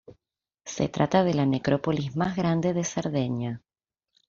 [0.65, 3.61] Se trata de la necrópolis más grande de Cerdeña.